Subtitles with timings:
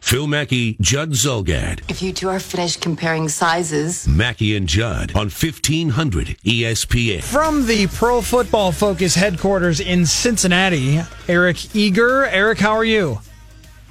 [0.00, 1.88] Phil Mackey, Judd Zulgad.
[1.88, 7.22] If you two are finished comparing sizes, Mackey and Judd on 1500 ESPN.
[7.22, 12.26] From the Pro Football Focus headquarters in Cincinnati, Eric Eager.
[12.26, 13.20] Eric, how are you?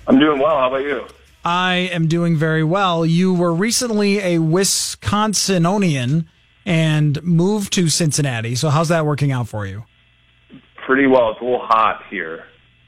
[0.08, 0.58] I'm doing well.
[0.58, 1.08] How about you?
[1.44, 3.06] I am doing very well.
[3.06, 6.26] You were recently a Wisconsinonian
[6.66, 8.54] and moved to Cincinnati.
[8.56, 9.86] So, how's that working out for you?
[10.86, 11.32] Pretty well.
[11.32, 12.44] It's a little hot here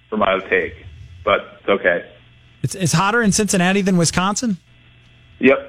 [0.10, 0.86] for my take,
[1.24, 2.06] but it's okay.
[2.64, 4.58] It's, it's hotter in Cincinnati than Wisconsin?
[5.40, 5.68] Yep.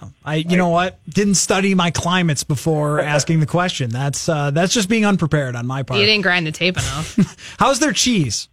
[0.00, 0.98] Oh, I, you know what?
[1.08, 3.90] Didn't study my climates before asking the question.
[3.90, 5.98] That's uh, that's just being unprepared on my part.
[5.98, 7.56] You didn't grind the tape enough.
[7.58, 8.48] How's their cheese?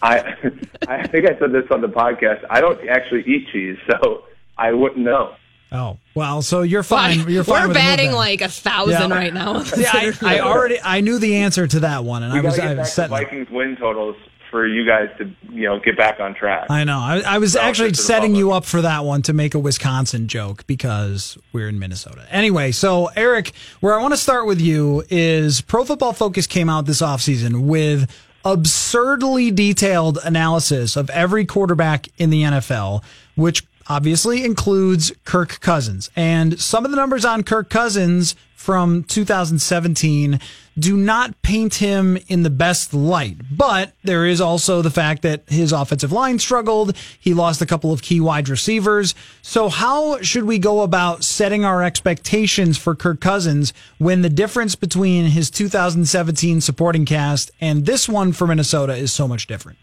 [0.00, 0.18] I
[0.88, 2.44] I think I said this on the podcast.
[2.48, 4.24] I don't actually eat cheese, so
[4.56, 5.34] I wouldn't know.
[5.72, 7.28] Oh well, so you're fine.
[7.28, 7.62] You're fine.
[7.62, 8.14] We're with batting then.
[8.16, 9.16] like a thousand Yeah.
[9.16, 9.62] right now.
[9.76, 12.54] Yeah, I, I already I knew the answer to that one, and We I was
[12.58, 13.10] I get was back to setting.
[13.16, 14.16] Vikings win totals
[14.56, 16.70] for you guys to you know get back on track.
[16.70, 16.98] I know.
[16.98, 20.66] I, I was actually setting you up for that one to make a Wisconsin joke
[20.66, 22.24] because we're in Minnesota.
[22.30, 26.70] Anyway, so Eric, where I want to start with you is Pro Football Focus came
[26.70, 28.10] out this offseason with
[28.46, 36.10] absurdly detailed analysis of every quarterback in the NFL, which obviously includes Kirk Cousins.
[36.16, 40.40] And some of the numbers on Kirk Cousins from 2017
[40.78, 43.38] do not paint him in the best light.
[43.50, 46.96] But there is also the fact that his offensive line struggled.
[47.18, 49.14] He lost a couple of key wide receivers.
[49.42, 54.74] So how should we go about setting our expectations for Kirk Cousins when the difference
[54.74, 59.78] between his 2017 supporting cast and this one for Minnesota is so much different?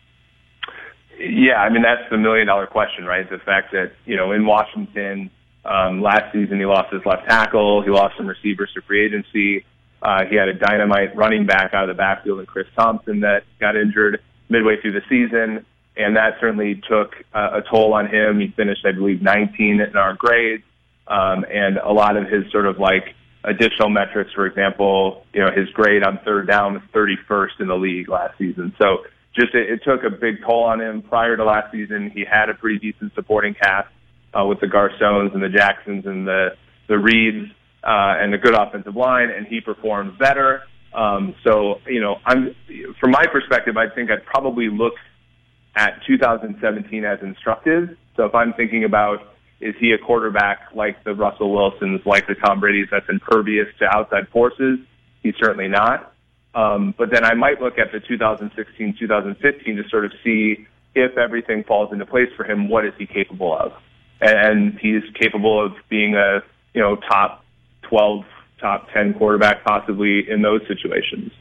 [1.19, 3.29] Yeah, I mean that's the million dollar question, right?
[3.29, 5.31] The fact that you know in Washington
[5.63, 9.65] um, last season he lost his left tackle, he lost some receivers to free agency.
[10.03, 13.43] Uh, he had a dynamite running back out of the backfield in Chris Thompson that
[13.59, 15.65] got injured midway through the season,
[15.95, 18.39] and that certainly took uh, a toll on him.
[18.39, 20.63] He finished, I believe, 19 in our grades,
[21.07, 23.15] um, and a lot of his sort of like
[23.45, 27.75] additional metrics, for example, you know, his grade on third down was 31st in the
[27.75, 28.73] league last season.
[28.81, 31.01] So just it, it took a big toll on him.
[31.01, 33.87] Prior to last season, he had a pretty decent supporting cast
[34.33, 36.55] uh, with the Garcones and the Jacksons and the
[36.87, 37.49] the Reeds
[37.83, 40.61] uh, and a good offensive line, and he performed better.
[40.93, 42.55] Um, so you know, I'm
[42.99, 44.93] from my perspective, I think I'd probably look
[45.75, 47.97] at 2017 as instructive.
[48.15, 52.35] So if I'm thinking about is he a quarterback like the Russell Wilsons, like the
[52.35, 54.79] Tom Brady's that's impervious to outside forces?
[55.21, 56.13] He's certainly not.
[56.53, 61.17] Um, but then I might look at the 2016, 2015 to sort of see if
[61.17, 62.69] everything falls into place for him.
[62.69, 63.71] What is he capable of?
[64.21, 66.41] And he's capable of being a
[66.73, 67.42] you know top
[67.93, 68.25] 12,
[68.59, 71.31] top 10 quarterback possibly in those situations.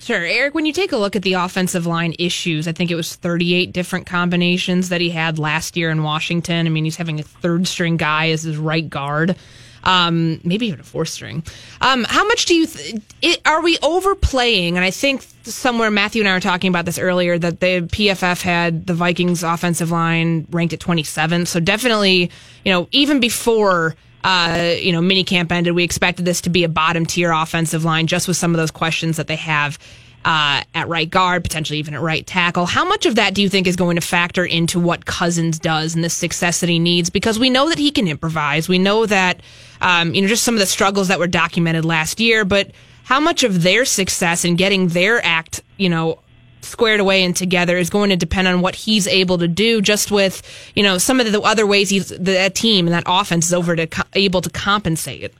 [0.00, 0.24] Sure.
[0.24, 3.14] Eric, when you take a look at the offensive line issues, I think it was
[3.14, 6.66] 38 different combinations that he had last year in Washington.
[6.66, 9.36] I mean, he's having a third string guy as his right guard.
[9.84, 11.42] Um, maybe even a fourth string.
[11.82, 14.76] Um, how much do you, th- it, are we overplaying?
[14.76, 18.40] And I think somewhere Matthew and I were talking about this earlier that the PFF
[18.40, 21.44] had the Vikings offensive line ranked at 27.
[21.44, 22.30] So definitely,
[22.64, 26.68] you know, even before, uh, you know, minicamp ended, we expected this to be a
[26.68, 29.78] bottom tier offensive line just with some of those questions that they have
[30.24, 32.66] uh, at right guard, potentially even at right tackle.
[32.66, 35.94] How much of that do you think is going to factor into what Cousins does
[35.94, 37.10] and the success that he needs?
[37.10, 38.68] Because we know that he can improvise.
[38.68, 39.40] We know that,
[39.80, 42.70] um, you know, just some of the struggles that were documented last year, but
[43.04, 46.20] how much of their success in getting their act, you know,
[46.62, 50.10] squared away and together is going to depend on what he's able to do just
[50.10, 50.42] with,
[50.74, 53.76] you know, some of the other ways he's, that team and that offense is over
[53.76, 55.32] to, able to compensate.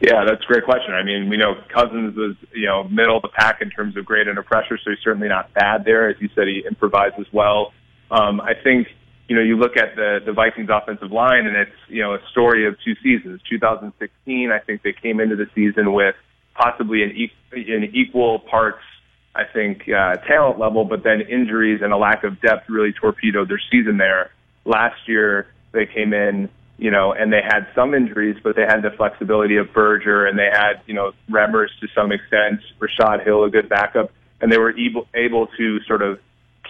[0.00, 0.94] Yeah, that's a great question.
[0.94, 4.04] I mean, we know Cousins was, you know, middle of the pack in terms of
[4.04, 6.08] grade under pressure, so he's certainly not bad there.
[6.08, 7.72] As you said, he improvises well.
[8.10, 8.88] Um, I think
[9.28, 12.18] you know, you look at the, the Vikings offensive line and it's, you know, a
[12.30, 13.40] story of two seasons.
[13.48, 16.14] 2016, I think they came into the season with
[16.54, 18.82] possibly an, e- an equal parts,
[19.34, 23.48] I think, uh, talent level, but then injuries and a lack of depth really torpedoed
[23.48, 24.30] their season there.
[24.64, 26.48] Last year, they came in,
[26.78, 30.38] you know, and they had some injuries, but they had the flexibility of Berger and
[30.38, 34.10] they had, you know, Remmers to some extent, Rashad Hill, a good backup,
[34.40, 36.18] and they were able, able to sort of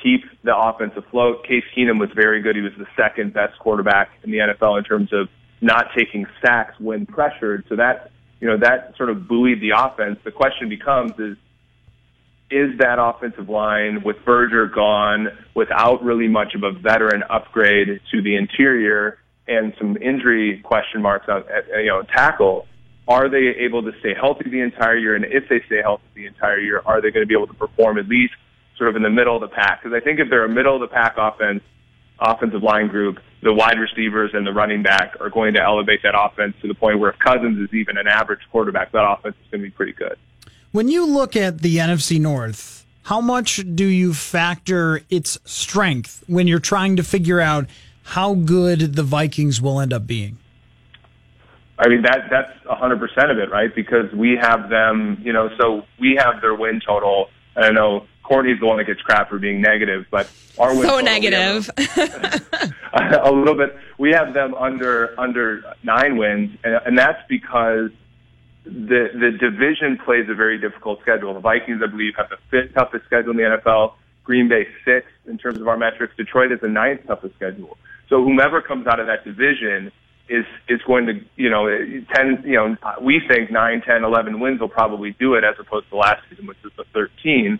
[0.03, 1.45] keep the offense afloat.
[1.47, 2.57] Case Keenum was very good.
[2.57, 5.29] He was the second best quarterback in the NFL in terms of
[5.61, 7.65] not taking sacks when pressured.
[7.69, 8.11] So that,
[8.41, 10.19] you know, that sort of buoyed the offense.
[10.25, 11.37] The question becomes is,
[12.51, 18.23] is that offensive line with Berger gone without really much of a veteran upgrade to
[18.23, 21.45] the interior and some injury question marks on,
[21.79, 22.67] you know, tackle,
[23.07, 25.15] are they able to stay healthy the entire year?
[25.15, 27.55] And if they stay healthy the entire year, are they going to be able to
[27.55, 28.35] perform at least
[28.79, 29.83] sort of in the middle of the pack.
[29.83, 31.61] Because I think if they're a middle of the pack offense,
[32.21, 36.15] offensive line group, the wide receivers and the running back are going to elevate that
[36.19, 39.51] offense to the point where if Cousins is even an average quarterback, that offense is
[39.51, 40.17] going to be pretty good.
[40.71, 46.47] When you look at the NFC North, how much do you factor its strength when
[46.47, 47.67] you're trying to figure out
[48.03, 50.37] how good the Vikings will end up being?
[51.79, 53.75] I mean that that's hundred percent of it, right?
[53.75, 57.31] Because we have them, you know, so we have their win total.
[57.57, 60.29] And I know Courtney's the one that gets crap for being negative, but
[60.59, 61.71] our win so negative.
[61.79, 63.75] a little bit.
[63.97, 67.91] We have them under under nine wins, and, and that's because
[68.69, 71.35] the the division plays a very difficult schedule.
[71.35, 73.95] The Vikings, I believe, have the fifth toughest schedule in the NFL.
[74.25, 76.15] Green Bay sixth in terms of our metrics.
[76.17, 77.79] Detroit is the ninth toughest schedule.
[78.09, 79.91] So whomever comes out of that division
[80.29, 81.67] is is going to you know
[82.15, 85.89] ten you know we think nine, ten, eleven wins will probably do it as opposed
[85.89, 87.59] to last season, which is the thirteen.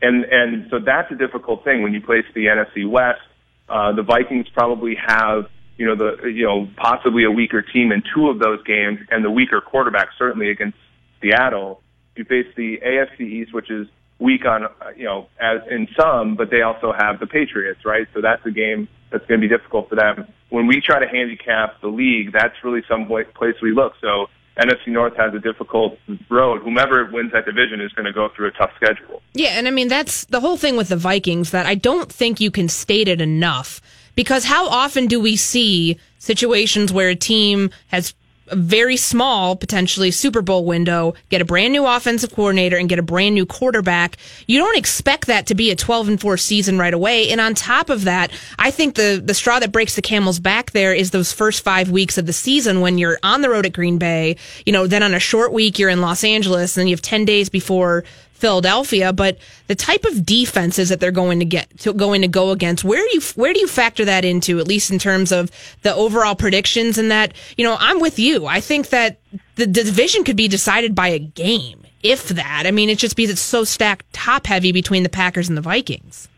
[0.00, 3.20] And and so that's a difficult thing when you place the NFC West.
[3.68, 8.02] Uh, the Vikings probably have you know the you know possibly a weaker team in
[8.14, 10.78] two of those games, and the weaker quarterback certainly against
[11.20, 11.82] Seattle.
[12.16, 13.86] You face the AFC East, which is
[14.18, 18.06] weak on you know as in some, but they also have the Patriots, right?
[18.14, 20.26] So that's a game that's going to be difficult for them.
[20.48, 23.94] When we try to handicap the league, that's really some place we look.
[24.00, 25.98] So NFC North has a difficult
[26.30, 26.62] road.
[26.62, 29.22] Whomever wins that division is going to go through a tough schedule.
[29.34, 32.40] Yeah, and I mean that's the whole thing with the Vikings that I don't think
[32.40, 33.80] you can state it enough
[34.16, 38.12] because how often do we see situations where a team has
[38.48, 42.98] a very small, potentially Super Bowl window, get a brand new offensive coordinator and get
[42.98, 44.16] a brand new quarterback.
[44.46, 47.30] You don't expect that to be a 12 and 4 season right away.
[47.30, 50.70] And on top of that, I think the, the straw that breaks the camel's back
[50.70, 53.72] there is those first five weeks of the season when you're on the road at
[53.72, 56.94] Green Bay, you know, then on a short week, you're in Los Angeles and you
[56.94, 58.04] have 10 days before
[58.36, 62.50] Philadelphia, but the type of defenses that they're going to get to going to go
[62.50, 65.50] against, where do you where do you factor that into, at least in terms of
[65.82, 66.98] the overall predictions?
[66.98, 68.46] And that you know, I'm with you.
[68.46, 69.18] I think that
[69.56, 72.64] the, division could be decided by a game, if that.
[72.66, 75.62] I mean, it's just because it's so stacked top heavy between the Packers and the
[75.62, 76.28] Vikings.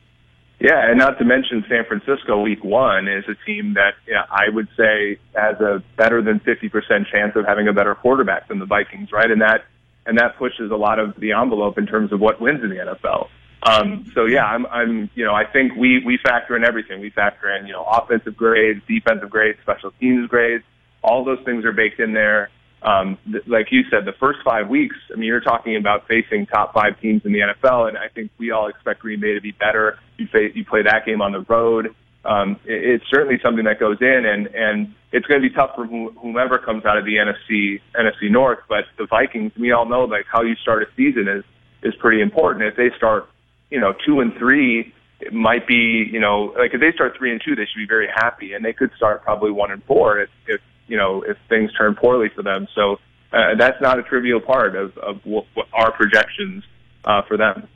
[0.61, 3.95] Yeah, and not to mention San Francisco week one is a team that
[4.31, 8.59] I would say has a better than 50% chance of having a better quarterback than
[8.59, 9.31] the Vikings, right?
[9.31, 9.67] And that
[10.09, 12.77] and that pushes a lot of the envelope in terms of what wins in the
[12.77, 13.29] NFL.
[13.63, 17.01] Um, so yeah, I'm, I'm, you know, I think we, we factor in everything.
[17.01, 20.65] We factor in, you know, offensive grades, defensive grades, special teams grades.
[21.03, 22.51] All those things are baked in there.
[22.83, 26.47] Um, th- like you said, the first five weeks, I mean, you're talking about facing
[26.47, 29.41] top five teams in the NFL, and I think we all expect Green Bay to
[29.41, 29.99] be better.
[30.17, 31.95] You, fa- you play that game on the road
[32.29, 35.71] um, it, it's certainly something that goes in, and and it's going to be tough
[35.75, 38.59] for whomever comes out of the NFC NFC North.
[38.69, 41.45] But the Vikings, we all know like how you start a season is
[41.83, 42.65] is pretty important.
[42.65, 43.29] If they start,
[43.71, 47.33] you know, two and three, it might be, you know, like if they start three
[47.33, 50.21] and two, they should be very happy, and they could start probably one and four
[50.21, 52.69] if if you know if things turn poorly for them.
[52.75, 52.99] So
[53.33, 56.63] uh, that's not a trivial part of of what, what our projections
[57.05, 57.69] uh, for them.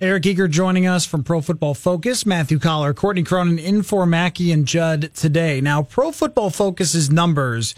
[0.00, 2.24] Eric Eager joining us from Pro Football Focus.
[2.24, 5.60] Matthew Coller, Courtney Cronin in for Mackey and Judd today.
[5.60, 7.74] Now, Pro Football Focus's numbers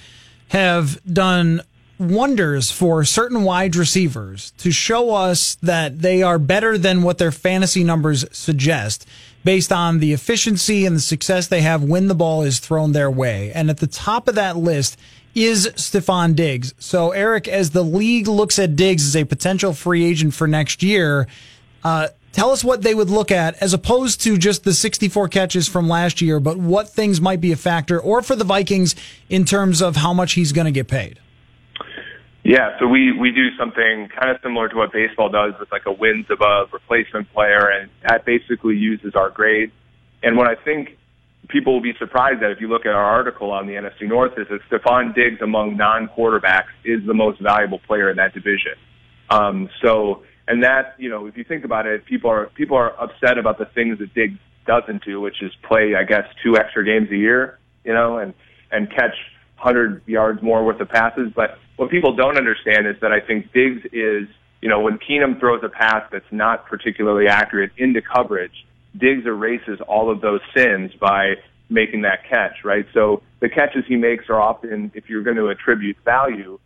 [0.49, 1.63] have done
[1.99, 7.33] wonders for certain wide receivers to show us that they are better than what their
[7.33, 9.07] fantasy numbers suggest
[9.43, 13.11] based on the efficiency and the success they have when the ball is thrown their
[13.11, 13.51] way.
[13.55, 14.99] And at the top of that list
[15.35, 16.75] is Stefon Diggs.
[16.79, 20.83] So, Eric, as the league looks at Diggs as a potential free agent for next
[20.83, 21.27] year,
[21.85, 25.69] uh, tell us what they would look at as opposed to just the 64 catches
[25.69, 28.95] from last year, but what things might be a factor or for the Vikings
[29.29, 31.19] in terms of how much he's going to get paid.
[32.43, 35.85] Yeah, so we, we do something kind of similar to what baseball does with like
[35.87, 39.73] a wins above replacement player, and that basically uses our grade
[40.23, 40.97] And what I think
[41.49, 44.33] people will be surprised at if you look at our article on the NFC North
[44.39, 48.73] is that Stefon Diggs among non-quarterbacks is the most valuable player in that division.
[49.29, 53.01] Um, so, and that, you know, if you think about it, people are, people are
[53.01, 56.85] upset about the things that Diggs doesn't do, which is play, I guess, two extra
[56.85, 58.35] games a year, you know, and,
[58.73, 59.15] and catch
[59.63, 61.31] 100 yards more worth of passes.
[61.37, 64.27] But what people don't understand is that I think Diggs is,
[64.61, 68.67] you know, when Keenum throws a pass that's not particularly accurate into coverage,
[68.99, 71.35] Diggs erases all of those sins by
[71.69, 72.87] making that catch, right?
[72.93, 76.59] So the catches he makes are often, if you're going to attribute value,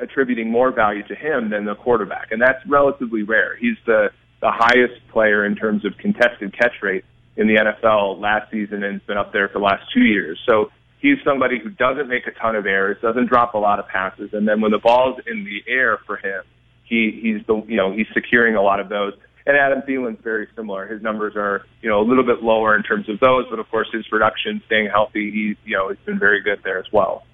[0.00, 2.32] attributing more value to him than the quarterback.
[2.32, 3.56] And that's relatively rare.
[3.56, 7.04] He's the, the highest player in terms of contested catch rate
[7.36, 10.38] in the NFL last season and has been up there for the last two years.
[10.48, 10.70] So
[11.02, 14.30] he's somebody who doesn't make a ton of errors, doesn't drop a lot of passes,
[14.32, 16.42] and then when the ball's in the air for him,
[16.84, 19.14] he he's the you know he's securing a lot of those.
[19.44, 20.86] And Adam Thielen's very similar.
[20.86, 23.68] His numbers are you know a little bit lower in terms of those, but of
[23.70, 27.24] course his production, staying healthy, he you know has been very good there as well.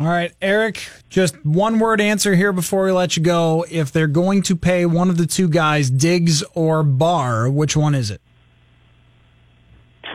[0.00, 3.66] All right, Eric, just one word answer here before we let you go.
[3.70, 7.94] If they're going to pay one of the two guys, Diggs or Barr, which one
[7.94, 8.22] is it?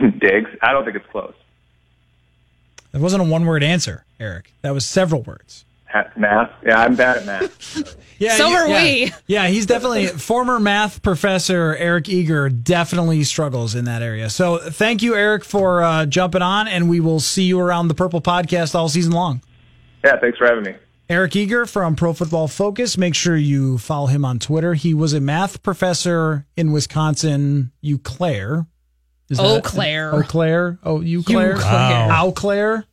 [0.00, 0.50] Diggs.
[0.60, 1.34] I don't think it's close.
[2.90, 4.52] That wasn't a one word answer, Eric.
[4.62, 5.64] That was several words.
[6.16, 6.50] Math?
[6.66, 7.96] Yeah, I'm bad at math.
[8.18, 8.82] yeah, so you, are yeah.
[8.82, 9.12] we.
[9.28, 14.30] Yeah, he's definitely former math professor Eric Eager definitely struggles in that area.
[14.30, 17.94] So thank you, Eric, for uh, jumping on, and we will see you around the
[17.94, 19.42] Purple Podcast all season long.
[20.06, 20.74] Yeah, thanks for having me.
[21.08, 22.96] Eric Eager from Pro Football Focus.
[22.96, 24.74] Make sure you follow him on Twitter.
[24.74, 28.66] He was a math professor in Wisconsin, Eau Claire.
[29.28, 30.14] Is Eau Claire.
[30.14, 30.78] Eau Claire.
[30.84, 31.56] Oh, Eau Claire.
[31.56, 32.24] Wow.
[32.26, 32.84] Eau Claire.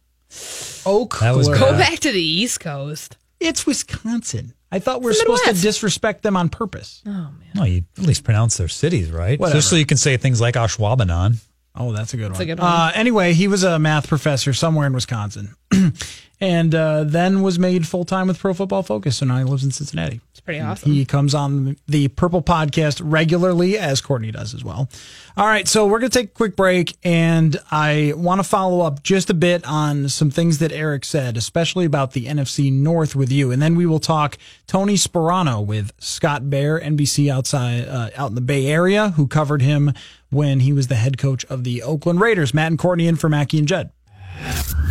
[0.88, 1.38] Eau Claire.
[1.38, 3.18] Was Go back to the East Coast.
[3.40, 4.54] It's Wisconsin.
[4.72, 7.04] I thought we are supposed to disrespect them on purpose.
[7.06, 7.32] Oh man.
[7.54, 9.58] No, you at least pronounce their cities right, Whatever.
[9.60, 11.38] just so you can say things like Ashwaubenon.
[11.76, 12.44] Oh, that's a good That's one.
[12.44, 12.72] a good one.
[12.72, 15.56] Uh, anyway, he was a math professor somewhere in Wisconsin,
[16.40, 19.18] and uh, then was made full time with Pro Football Focus.
[19.18, 20.22] So now he lives in Cincinnati.
[20.32, 20.92] It's pretty awesome.
[20.92, 24.88] He comes on the Purple Podcast regularly, as Courtney does as well.
[25.36, 28.82] All right, so we're going to take a quick break, and I want to follow
[28.82, 33.16] up just a bit on some things that Eric said, especially about the NFC North
[33.16, 34.38] with you, and then we will talk
[34.68, 39.64] Tony Sparano with Scott Bair, NBC outside uh, out in the Bay Area, who covered
[39.64, 39.92] him
[40.34, 42.54] when he was the head coach of the Oakland Raiders.
[42.54, 43.92] Matt and Courtney in for Mackey and Judd.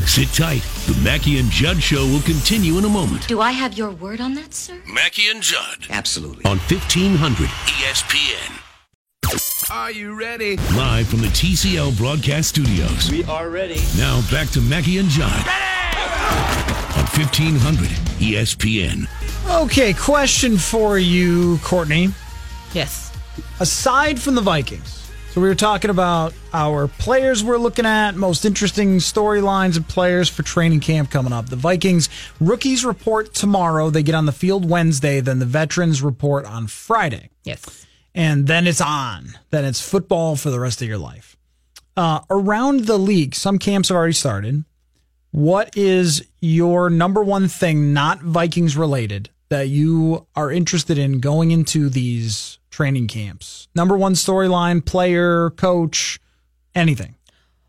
[0.07, 0.63] Sit tight.
[0.87, 3.27] The Mackey and Judd show will continue in a moment.
[3.29, 4.81] Do I have your word on that, sir?
[4.89, 6.45] Mackey and Judd Absolutely.
[6.45, 8.59] on 1500 ESPN.
[9.71, 10.57] Are you ready?
[10.75, 13.11] Live from the TCL broadcast studios.
[13.11, 13.81] We are ready.
[13.97, 15.47] Now back to Mackey and Judd
[16.97, 19.07] on 1500 ESPN.
[19.63, 22.09] Okay, question for you, Courtney.
[22.75, 23.11] yes.
[23.61, 25.02] aside from the Vikings,
[25.33, 30.29] so we were talking about our players we're looking at, most interesting storylines of players
[30.29, 31.49] for training camp coming up.
[31.49, 33.89] The Vikings rookies report tomorrow.
[33.89, 35.21] They get on the field Wednesday.
[35.21, 37.31] Then the veterans report on Friday.
[37.45, 37.87] Yes.
[38.15, 39.39] And then it's on.
[39.49, 41.35] Then it's football for the rest of your life.
[41.97, 44.67] Uh, around the league, some camps have already started.
[45.31, 51.53] What is your number one thing, not Vikings related, that you are interested in going
[51.53, 53.69] into these training camps?
[53.77, 56.19] Number one storyline, player, coach,
[56.75, 57.15] anything.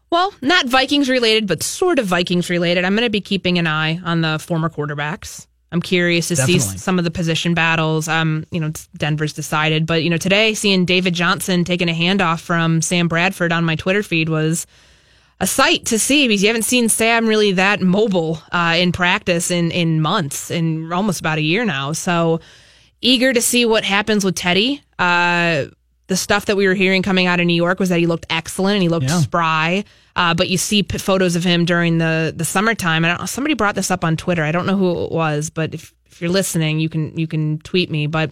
[0.10, 2.86] Well, not Vikings related, but sort of Vikings related.
[2.86, 5.45] I'm going to be keeping an eye on the former quarterbacks.
[5.72, 6.75] I'm curious to see Definitely.
[6.75, 8.07] s- some of the position battles.
[8.07, 12.41] Um, you know, Denver's decided, but you know, today seeing David Johnson taking a handoff
[12.41, 14.67] from Sam Bradford on my Twitter feed was
[15.39, 19.50] a sight to see because you haven't seen Sam really that mobile uh, in practice
[19.50, 21.91] in in months, in almost about a year now.
[21.91, 22.39] So
[23.03, 24.81] eager to see what happens with Teddy.
[24.98, 25.65] Uh,
[26.07, 28.25] the stuff that we were hearing coming out of New York was that he looked
[28.29, 29.19] excellent and he looked Yeah.
[29.19, 29.83] spry.
[30.15, 33.03] Uh, but you see p- photos of him during the the summertime.
[33.05, 34.43] And I don't, somebody brought this up on Twitter.
[34.43, 37.57] I don't know who it was, but if, if you're listening, you can you can
[37.60, 38.05] tweet me.
[38.07, 38.31] But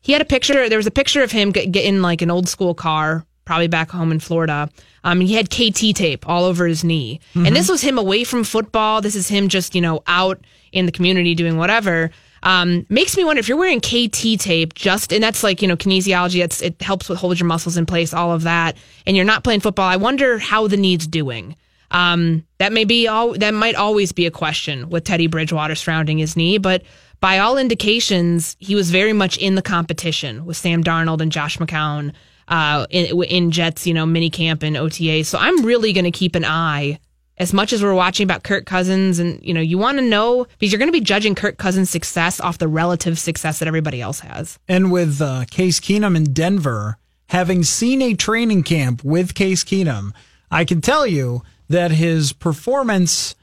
[0.00, 0.68] he had a picture.
[0.68, 3.90] There was a picture of him getting get like an old school car, probably back
[3.90, 4.68] home in Florida.
[5.04, 8.42] Um, he had KT tape all over his knee, and this was him away from
[8.44, 9.00] football.
[9.02, 10.40] This is him just you know out
[10.72, 12.10] in the community doing whatever.
[12.42, 15.76] Um, makes me wonder if you're wearing KT tape, just and that's like you know
[15.76, 16.42] kinesiology.
[16.42, 19.44] It's it helps with hold your muscles in place, all of that, and you're not
[19.44, 19.88] playing football.
[19.88, 21.56] I wonder how the knee's doing.
[21.90, 23.34] Um, that may be all.
[23.34, 26.82] That might always be a question with Teddy Bridgewater surrounding his knee, but
[27.20, 31.58] by all indications, he was very much in the competition with Sam Darnold and Josh
[31.58, 32.12] McCown
[32.48, 35.24] uh, in, in Jets, you know, mini camp and OTA.
[35.24, 36.98] So I'm really going to keep an eye.
[37.40, 40.46] As much as we're watching about Kirk Cousins, and you know, you want to know
[40.58, 44.02] because you're going to be judging Kirk Cousins' success off the relative success that everybody
[44.02, 44.58] else has.
[44.68, 46.98] And with uh, Case Keenum in Denver,
[47.30, 50.12] having seen a training camp with Case Keenum,
[50.50, 53.34] I can tell you that his performance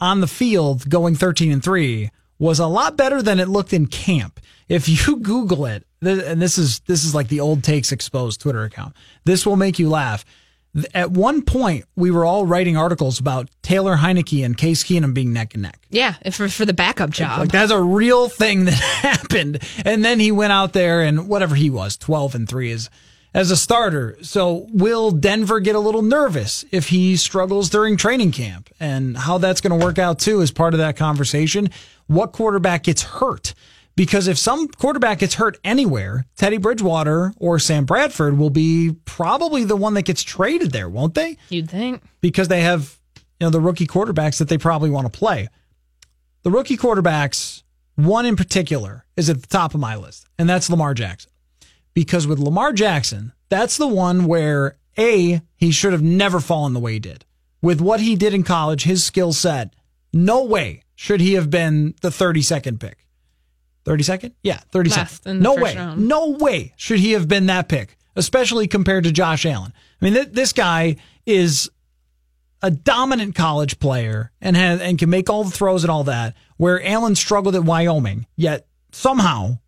[0.00, 3.88] on the field going 13 and 3 was a lot better than it looked in
[3.88, 4.40] camp.
[4.70, 8.62] If you Google it, and this is this is like the old takes exposed Twitter
[8.62, 8.94] account.
[9.24, 10.24] This will make you laugh.
[10.92, 15.32] At one point, we were all writing articles about Taylor Heinicke and Case Keenum being
[15.32, 15.78] neck and neck.
[15.88, 17.38] Yeah, for, for the backup job.
[17.38, 19.62] Like that's a real thing that happened.
[19.84, 22.90] And then he went out there and whatever he was, 12 and 3 is
[23.34, 24.16] as a starter.
[24.22, 28.70] So will Denver get a little nervous if he struggles during training camp?
[28.80, 31.70] And how that's going to work out too is part of that conversation.
[32.06, 33.54] What quarterback gets hurt?
[33.96, 39.64] Because if some quarterback gets hurt anywhere, Teddy Bridgewater or Sam Bradford will be probably
[39.64, 41.36] the one that gets traded there, won't they?
[41.48, 42.02] You'd think.
[42.20, 42.98] because they have
[43.38, 45.48] you know the rookie quarterbacks that they probably want to play.
[46.42, 47.62] The rookie quarterbacks,
[47.94, 51.30] one in particular, is at the top of my list, and that's Lamar Jackson.
[51.94, 56.80] Because with Lamar Jackson, that's the one where A, he should have never fallen the
[56.80, 57.24] way he did.
[57.62, 59.74] With what he did in college, his skill set,
[60.12, 63.03] no way should he have been the 32nd pick.
[63.84, 64.32] 32nd?
[64.42, 64.96] Yeah, 32nd.
[64.96, 65.76] Last in the no way.
[65.76, 66.08] round.
[66.08, 69.72] No way should he have been that pick, especially compared to Josh Allen.
[70.00, 71.70] I mean, th- this guy is
[72.62, 76.34] a dominant college player and has, and can make all the throws and all that.
[76.56, 79.58] Where Allen struggled at Wyoming, yet somehow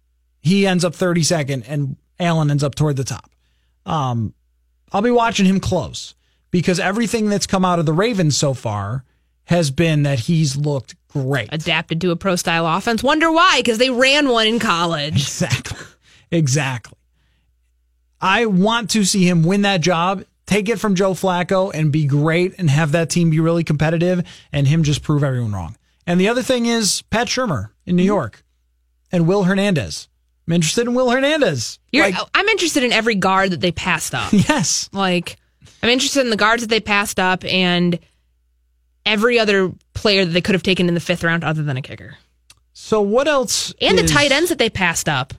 [0.40, 3.30] he ends up 32nd and Allen ends up toward the top.
[3.84, 4.32] Um,
[4.92, 6.14] I'll be watching him close
[6.50, 9.04] because everything that's come out of the Ravens so far
[9.44, 11.48] has been that he's looked great.
[11.52, 13.02] Adapted to a pro style offense.
[13.02, 13.58] Wonder why?
[13.60, 15.14] Because they ran one in college.
[15.14, 15.78] Exactly.
[16.32, 16.98] Exactly.
[18.20, 22.04] I want to see him win that job, take it from Joe Flacco and be
[22.04, 25.76] great and have that team be really competitive and him just prove everyone wrong.
[26.04, 28.06] And the other thing is Pat Shurmur in New Mm-hmm.
[28.06, 28.44] York
[29.12, 30.08] and Will Hernandez.
[30.48, 31.78] I'm interested in Will Hernandez.
[31.92, 34.32] You're, Like, I'm interested in every guard that they passed up.
[34.32, 34.88] yes.
[34.92, 35.36] Like,
[35.80, 37.98] I'm interested in the guards that they passed up and
[39.04, 41.82] every other player that they could have taken in the fifth round other than a
[41.82, 42.16] kicker.
[42.72, 43.74] So what else?
[43.80, 45.34] And the tight ends that they passed up.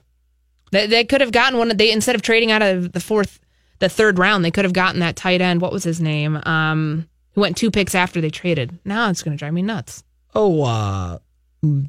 [0.72, 3.40] They, they could have gotten one of they instead of trading out of the fourth
[3.78, 5.60] the third round, they could have gotten that tight end.
[5.60, 6.40] What was his name?
[6.44, 8.78] Um who went two picks after they traded.
[8.84, 10.02] Now it's gonna drive me nuts.
[10.34, 11.18] Oh, uh,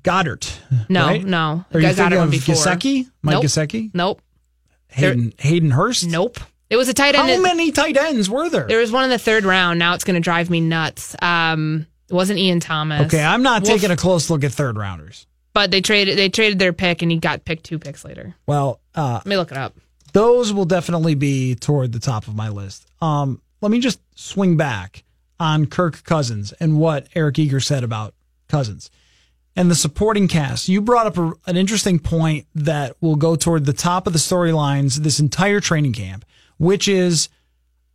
[0.03, 0.47] Goddard.
[0.87, 1.23] No, right?
[1.23, 1.65] no.
[1.73, 2.55] Are you I got thinking it one of before.
[3.21, 3.43] Mike Nope.
[3.93, 4.21] Nope.
[4.87, 6.07] Hayden, Hayden Hurst?
[6.07, 6.39] Nope.
[6.69, 7.29] It was a tight end.
[7.29, 8.67] How many tight ends were there?
[8.67, 9.79] There was one in the third round.
[9.79, 11.15] Now it's gonna drive me nuts.
[11.21, 13.05] Um it wasn't Ian Thomas.
[13.07, 15.25] Okay, I'm not Wolf- taking a close look at third rounders.
[15.53, 18.35] but they traded they traded their pick and he got picked two picks later.
[18.47, 19.75] Well, uh, Let me look it up.
[20.13, 22.85] those will definitely be toward the top of my list.
[23.01, 25.03] Um, let me just swing back
[25.39, 28.13] on Kirk Cousins and what Eric Eager said about
[28.47, 28.89] Cousins
[29.55, 30.69] and the supporting cast.
[30.69, 34.19] You brought up a, an interesting point that will go toward the top of the
[34.19, 36.25] storylines this entire training camp,
[36.57, 37.29] which is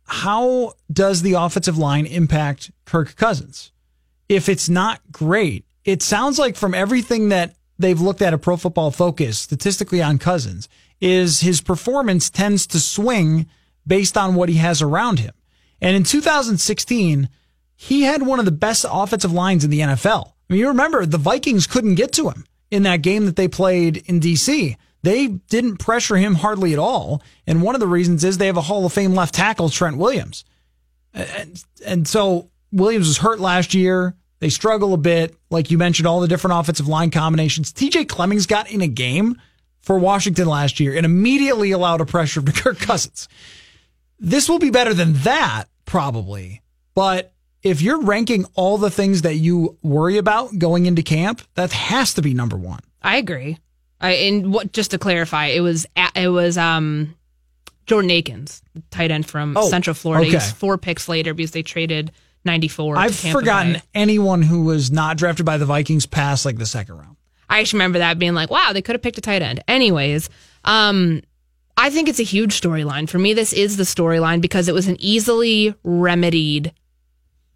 [0.07, 3.71] how does the offensive line impact Kirk Cousins?
[4.27, 8.57] If it's not great, it sounds like from everything that they've looked at a pro
[8.57, 10.67] football focus statistically on Cousins
[11.01, 13.47] is his performance tends to swing
[13.85, 15.33] based on what he has around him.
[15.81, 17.29] And in 2016,
[17.75, 20.27] he had one of the best offensive lines in the NFL.
[20.27, 23.47] I mean, you remember the Vikings couldn't get to him in that game that they
[23.47, 24.77] played in DC.
[25.03, 27.21] They didn't pressure him hardly at all.
[27.45, 29.97] And one of the reasons is they have a Hall of Fame left tackle, Trent
[29.97, 30.45] Williams.
[31.13, 34.15] And, and so Williams was hurt last year.
[34.39, 35.35] They struggle a bit.
[35.49, 37.71] Like you mentioned, all the different offensive line combinations.
[37.73, 39.39] TJ Clemmings got in a game
[39.81, 43.27] for Washington last year and immediately allowed a pressure to Kirk Cousins.
[44.19, 46.61] This will be better than that, probably.
[46.95, 47.33] But
[47.63, 52.13] if you're ranking all the things that you worry about going into camp, that has
[52.15, 52.81] to be number one.
[53.01, 53.57] I agree.
[54.01, 55.85] I and what just to clarify, it was
[56.15, 57.15] it was um
[57.85, 58.61] Jordan Akins,
[58.91, 60.25] tight end from Oh, Central Florida.
[60.25, 62.11] He was four picks later because they traded
[62.45, 62.97] 94.
[62.97, 63.81] I've forgotten Bay.
[63.93, 67.15] anyone who was not drafted by the Vikings past like the second round.
[67.49, 69.63] I just remember that being like, wow, they could have picked a tight end.
[69.67, 70.29] Anyways,
[70.63, 71.21] um,
[71.77, 73.09] I think it's a huge storyline.
[73.09, 76.73] For me, this is the storyline because it was an easily remedied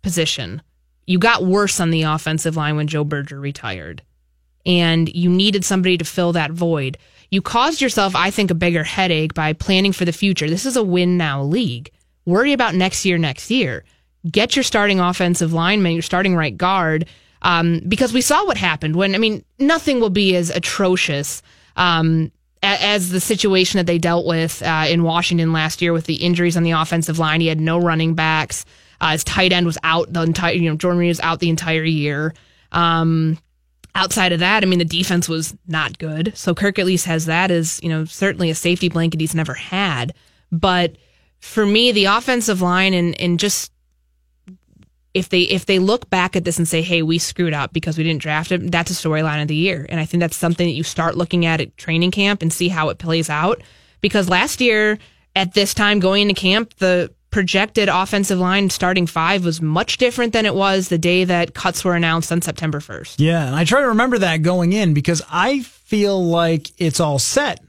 [0.02, 0.62] position.
[1.08, 4.04] You got worse on the offensive line when Joe Berger retired,
[4.65, 6.97] and you needed somebody to fill that void.
[7.32, 10.49] You caused yourself, I think, a bigger headache by planning for the future.
[10.49, 11.91] This is a win now league.
[12.25, 13.84] Worry about next year, next year.
[14.30, 17.06] Get your starting offensive lineman, your starting right guard,
[17.42, 21.42] um, because we saw what happened when, I mean, nothing will be as atrocious
[21.78, 26.16] um, as the situation that they dealt with uh, in Washington last year with the
[26.16, 27.40] injuries on the offensive line.
[27.40, 28.66] He had no running backs.
[29.00, 31.50] Uh, his tight end was out the entire, you know, Jordan Reed was out the
[31.50, 32.34] entire year.
[32.74, 33.38] Um,
[33.96, 36.36] outside of that, I mean, the defense was not good.
[36.36, 39.54] So Kirk at least has that as, you know, certainly a safety blanket he's never
[39.54, 40.14] had.
[40.52, 40.98] But
[41.40, 43.72] for me, the offensive line and and just
[45.20, 47.98] if they if they look back at this and say, "Hey, we screwed up because
[47.98, 50.66] we didn't draft him," that's a storyline of the year, and I think that's something
[50.66, 53.62] that you start looking at at training camp and see how it plays out.
[54.02, 54.98] Because last year
[55.36, 60.34] at this time going into camp, the projected offensive line starting five was much different
[60.34, 63.20] than it was the day that cuts were announced on September first.
[63.20, 67.20] Yeah, and I try to remember that going in because I feel like it's all
[67.20, 67.64] set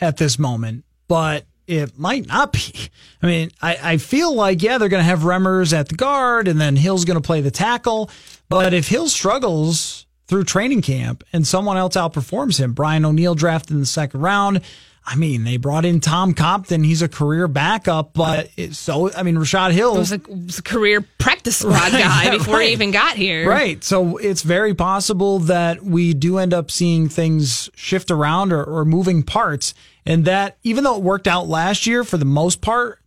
[0.00, 2.90] at this moment, but it might not be.
[3.22, 6.48] I mean, I, I feel like, yeah, they're going to have Remmers at the guard
[6.48, 8.10] and then Hill's going to play the tackle.
[8.48, 13.72] But if Hill struggles through training camp and someone else outperforms him, Brian O'Neill drafted
[13.72, 14.60] in the second round.
[15.06, 16.82] I mean, they brought in Tom Compton.
[16.82, 21.06] He's a career backup, but so, I mean, Rashad Hill was a, was a career
[21.18, 22.68] practice squad right, guy before right.
[22.68, 23.46] he even got here.
[23.46, 23.84] Right.
[23.84, 28.86] So it's very possible that we do end up seeing things shift around or, or
[28.86, 29.74] moving parts.
[30.06, 33.00] And that, even though it worked out last year for the most part,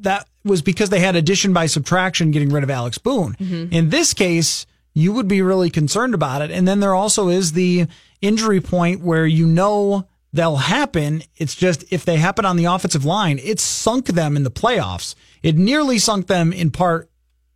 [0.00, 3.34] that was because they had addition by subtraction getting rid of Alex Boone.
[3.34, 3.72] Mm-hmm.
[3.72, 6.50] In this case, you would be really concerned about it.
[6.50, 7.86] And then there also is the
[8.20, 11.22] injury point where you know they'll happen.
[11.36, 15.14] It's just if they happen on the offensive line, it sunk them in the playoffs.
[15.42, 17.10] It nearly sunk them in part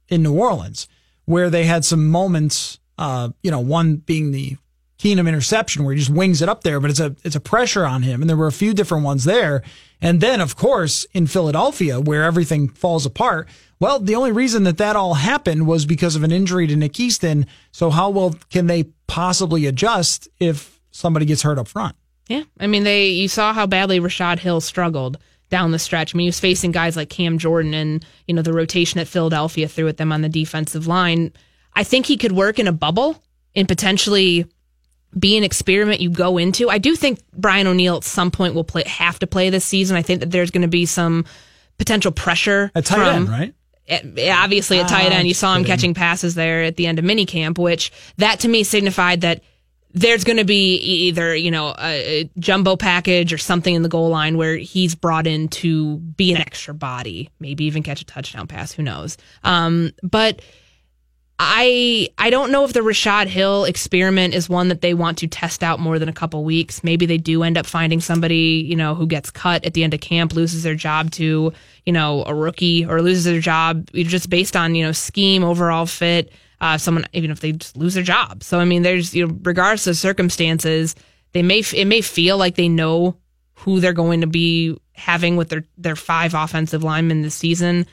[0.09, 0.89] in New Orleans,
[1.27, 4.57] where they had some moments, uh, you know, one being the
[4.99, 7.87] Keenum interception where he just wings it up there, but it's a it's a pressure
[7.87, 9.63] on him, and there were a few different ones there.
[10.01, 13.49] And then, of course, in Philadelphia, where everything falls apart.
[13.81, 16.99] Well, the only reason that that all happened was because of an injury to Nick
[16.99, 17.47] Easton.
[17.71, 21.95] So how well can they possibly adjust if somebody gets hurt up front?
[22.29, 26.15] Yeah, I mean, they you saw how badly Rashad Hill struggled down the stretch.
[26.15, 29.07] I mean, he was facing guys like Cam Jordan and you know the rotation that
[29.07, 31.33] Philadelphia threw at them on the defensive line.
[31.75, 33.23] I think he could work in a bubble
[33.55, 34.47] and potentially
[35.17, 36.69] be an experiment you go into.
[36.69, 39.97] I do think Brian O'Neill at some point will play have to play this season.
[39.97, 41.25] I think that there's going to be some
[41.79, 43.55] potential pressure at tight from, end, right?
[43.91, 47.59] obviously, at tight end, you saw him catching passes there at the end of minicamp,
[47.59, 49.43] which that to me signified that
[49.93, 53.89] there's going to be either you know a, a, jumbo package or something in the
[53.89, 58.05] goal line where he's brought in to be an extra body, maybe even catch a
[58.05, 58.73] touchdown pass.
[58.73, 59.17] Who knows?
[59.45, 60.43] Um, but
[61.39, 65.29] I I don't know if the Rashad Hill experiment is one that they want to
[65.29, 66.83] test out more than a couple weeks.
[66.83, 69.95] Maybe they do end up finding somebody, you know, who gets cut at the end
[69.95, 71.53] of camp, loses their job to,
[71.87, 75.87] you know, a rookie or loses their job just based on, you know, scheme, overall
[75.87, 78.43] fit, uh, someone even if they just lose their job.
[78.43, 80.97] So I mean, there's you know, regardless of circumstances,
[81.35, 83.17] they may it may feel like they know
[83.55, 87.87] who they're going to be having with their their five offensive linemen this season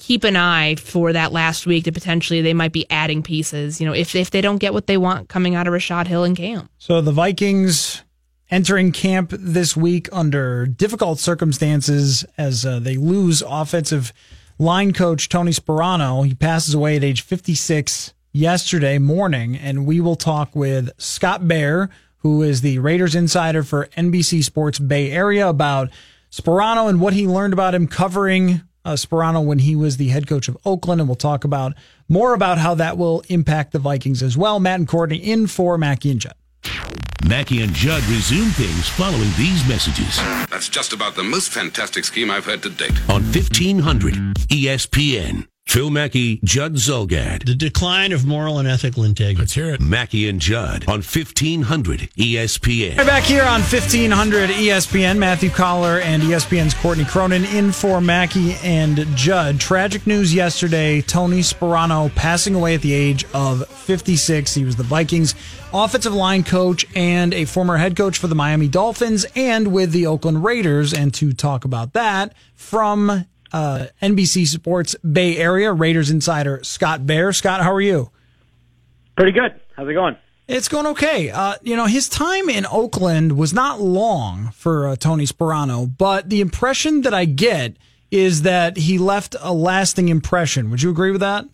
[0.00, 3.86] keep an eye for that last week to potentially they might be adding pieces, you
[3.86, 6.36] know, if if they don't get what they want coming out of Rashad Hill and
[6.36, 6.70] camp.
[6.78, 8.02] So the Vikings
[8.50, 14.12] entering camp this week under difficult circumstances as uh, they lose offensive
[14.58, 16.26] line coach Tony Sparano.
[16.26, 21.90] He passes away at age 56 yesterday morning, and we will talk with Scott Bair,
[22.18, 25.90] who is the Raiders insider for NBC Sports Bay Area, about
[26.32, 30.26] Sparano and what he learned about him covering uh, Sparano when he was the head
[30.26, 31.74] coach of Oakland, and we'll talk about
[32.08, 34.60] more about how that will impact the Vikings as well.
[34.60, 36.34] Matt and Courtney in for Mackey and Judd.
[37.28, 40.16] Mackey and Judd resume things following these messages.
[40.50, 42.98] That's just about the most fantastic scheme I've heard to date.
[43.08, 44.14] On 1500
[44.48, 45.49] ESPN.
[45.70, 47.46] Phil Mackey, Judd Zulgad.
[47.46, 49.38] The decline of moral and ethical integrity.
[49.38, 49.80] Let's hear it.
[49.80, 52.98] Mackey and Judd on 1500 ESPN.
[52.98, 55.16] Right back here on 1500 ESPN.
[55.16, 59.60] Matthew Coller and ESPN's Courtney Cronin in for Mackey and Judd.
[59.60, 61.02] Tragic news yesterday.
[61.02, 64.52] Tony Sparano passing away at the age of 56.
[64.52, 65.36] He was the Vikings
[65.72, 70.04] offensive line coach and a former head coach for the Miami Dolphins and with the
[70.04, 70.92] Oakland Raiders.
[70.92, 77.32] And to talk about that from uh, NBC Sports Bay Area Raiders insider Scott Bair.
[77.32, 78.10] Scott, how are you?
[79.16, 79.60] Pretty good.
[79.76, 80.16] How's it going?
[80.48, 81.30] It's going okay.
[81.30, 86.28] Uh, you know, his time in Oakland was not long for uh, Tony Sparano, but
[86.28, 87.76] the impression that I get
[88.10, 90.70] is that he left a lasting impression.
[90.70, 91.44] Would you agree with that?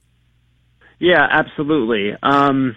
[0.99, 2.17] Yeah, absolutely.
[2.23, 2.77] Um,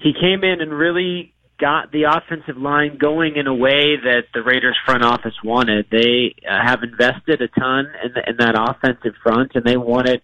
[0.00, 4.42] he came in and really got the offensive line going in a way that the
[4.42, 5.86] Raiders front office wanted.
[5.90, 10.22] They uh, have invested a ton in, the, in that offensive front, and they wanted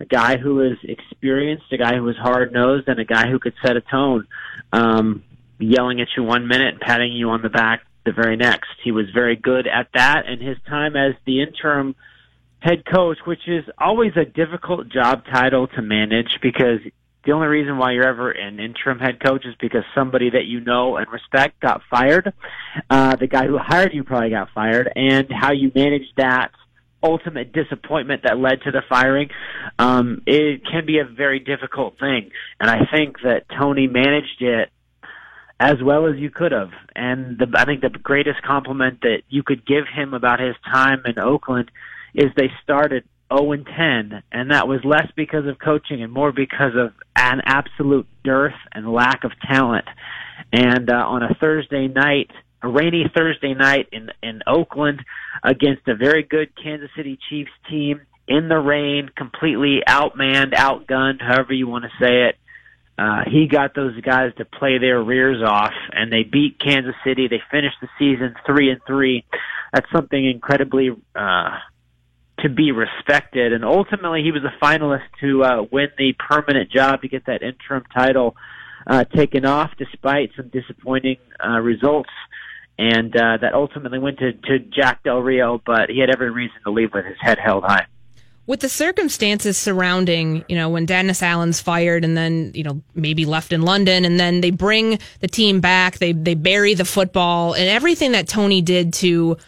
[0.00, 3.38] a guy who was experienced, a guy who was hard nosed, and a guy who
[3.38, 4.26] could set a tone.
[4.72, 5.24] Um,
[5.58, 8.70] yelling at you one minute patting you on the back the very next.
[8.82, 11.94] He was very good at that, and his time as the interim
[12.60, 16.80] head coach, which is always a difficult job title to manage because
[17.24, 20.60] the only reason why you're ever an interim head coach is because somebody that you
[20.60, 22.32] know and respect got fired.
[22.90, 26.50] Uh, the guy who hired you probably got fired, and how you manage that
[27.02, 29.28] ultimate disappointment that led to the firing,
[29.78, 32.30] um, it can be a very difficult thing.
[32.58, 34.70] And I think that Tony managed it
[35.60, 36.70] as well as you could have.
[36.96, 41.02] And the, I think the greatest compliment that you could give him about his time
[41.04, 41.70] in Oakland
[42.14, 43.04] is they started
[43.36, 47.40] 0 and 10, and that was less because of coaching and more because of an
[47.44, 49.86] absolute dearth and lack of talent.
[50.52, 52.30] And uh, on a Thursday night,
[52.62, 55.04] a rainy Thursday night in in Oakland
[55.42, 61.52] against a very good Kansas City Chiefs team in the rain, completely outmanned, outgunned, however
[61.52, 62.36] you want to say it.
[62.96, 67.26] Uh, he got those guys to play their rears off, and they beat Kansas City.
[67.28, 69.24] They finished the season three and three.
[69.72, 71.58] That's something incredibly uh,
[72.44, 73.54] to be respected.
[73.54, 77.42] And ultimately, he was a finalist to uh, win the permanent job to get that
[77.42, 78.36] interim title
[78.86, 82.10] uh, taken off, despite some disappointing uh, results.
[82.78, 86.56] And uh, that ultimately went to, to Jack Del Rio, but he had every reason
[86.64, 87.86] to leave with his head held high
[88.46, 93.24] with the circumstances surrounding, you know, when Dennis Allen's fired and then, you know, maybe
[93.24, 97.54] left in London and then they bring the team back, they they bury the football
[97.54, 99.38] and everything that Tony did to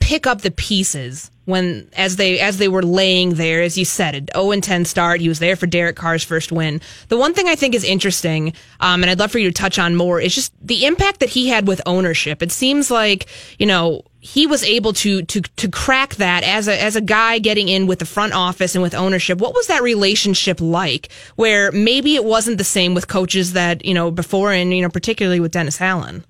[0.00, 4.14] pick up the pieces when as they as they were laying there, as you said,
[4.14, 5.22] an 0 and 10 start.
[5.22, 6.82] He was there for Derek Carr's first win.
[7.08, 9.78] The one thing I think is interesting, um, and I'd love for you to touch
[9.78, 12.42] on more, is just the impact that he had with ownership.
[12.42, 16.82] It seems like you know he was able to to to crack that as a
[16.82, 19.38] as a guy getting in with the front office and with ownership.
[19.38, 21.10] What was that relationship like?
[21.36, 24.90] Where maybe it wasn't the same with coaches that you know before, and you know
[24.90, 26.26] particularly with Dennis Allen.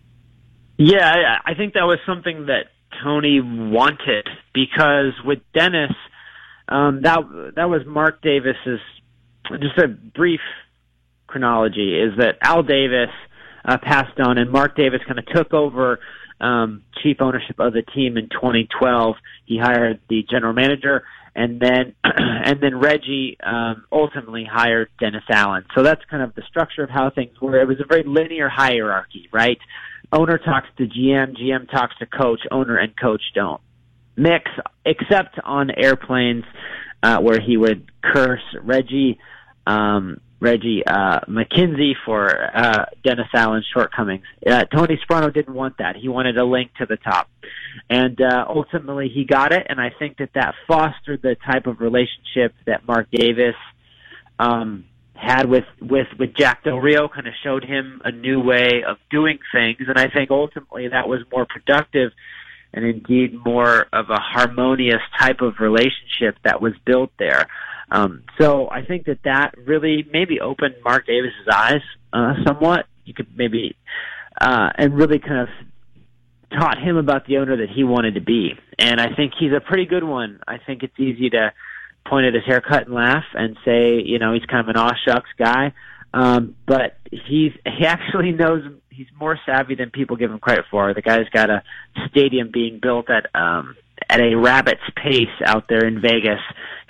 [0.77, 2.67] Yeah, I think that was something that
[3.03, 5.93] Tony wanted because with Dennis,
[6.69, 7.21] um, that
[7.57, 8.81] that was Mark Davis's.
[9.51, 10.41] Just a brief
[11.27, 13.09] chronology is that Al Davis
[13.65, 16.01] uh, passed on, and Mark Davis kind of took over
[16.41, 19.17] um, chief ownership of the team in 2012.
[19.47, 25.65] He hired the general manager, and then and then Reggie um, ultimately hired Dennis Allen.
[25.75, 27.61] So that's kind of the structure of how things were.
[27.61, 29.59] It was a very linear hierarchy, right?
[30.13, 33.61] Owner talks to GM, GM talks to coach, owner and coach don't
[34.19, 34.51] mix,
[34.85, 36.45] except on airplanes
[37.03, 39.19] uh, where he would curse Reggie,
[39.67, 44.25] um, Reggie uh, McKenzie for uh, Dennis Allen's shortcomings.
[44.47, 45.97] Uh, Tony Sparano didn't want that.
[45.97, 47.29] He wanted a link to the top,
[47.89, 49.67] and uh, ultimately he got it.
[49.69, 53.55] And I think that that fostered the type of relationship that Mark Davis.
[54.41, 54.85] Um,
[55.19, 58.99] had with with with Jack Del Rio kind of showed him a new way of
[59.11, 62.13] doing things, and I think ultimately that was more productive
[62.73, 67.47] and indeed more of a harmonious type of relationship that was built there.
[67.91, 71.81] Um, so I think that that really maybe opened Mark Davis's eyes
[72.13, 72.87] uh, somewhat.
[73.05, 73.75] You could maybe
[74.41, 75.49] uh, and really kind of
[76.51, 78.53] taught him about the owner that he wanted to be.
[78.79, 80.41] And I think he's a pretty good one.
[80.47, 81.53] I think it's easy to
[82.09, 84.93] point at his haircut and laugh and say, you know, he's kind of an aw
[85.07, 85.73] shucks guy.
[86.15, 90.93] Um, but he's he actually knows he's more savvy than people give him credit for.
[90.95, 91.63] The guy's got a
[92.11, 93.77] stadium being built at um
[94.09, 96.41] at a rabbit's pace out there in Vegas,